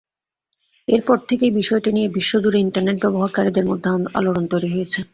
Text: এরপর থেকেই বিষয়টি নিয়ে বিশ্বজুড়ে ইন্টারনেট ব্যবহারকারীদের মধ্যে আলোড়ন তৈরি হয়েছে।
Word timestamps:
এরপর 0.87 1.17
থেকেই 1.29 1.51
বিষয়টি 1.59 1.89
নিয়ে 1.91 2.13
বিশ্বজুড়ে 2.17 2.57
ইন্টারনেট 2.59 2.97
ব্যবহারকারীদের 3.03 3.65
মধ্যে 3.65 3.89
আলোড়ন 4.17 4.45
তৈরি 4.51 4.69
হয়েছে। 4.75 4.99